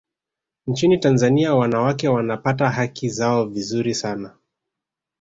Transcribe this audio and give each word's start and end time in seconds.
nchini 0.67 0.97
tanzania 0.97 1.55
wanawake 1.55 2.07
wanapata 2.07 2.69
haki 2.69 3.09
zao 3.09 3.45
vizuri 3.45 3.93
sana 3.95 4.35